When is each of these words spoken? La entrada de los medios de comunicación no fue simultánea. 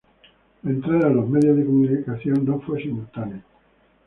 La 0.63 0.71
entrada 0.71 1.09
de 1.09 1.13
los 1.13 1.29
medios 1.29 1.55
de 1.57 1.63
comunicación 1.63 2.43
no 2.43 2.59
fue 2.59 2.81
simultánea. 2.81 3.43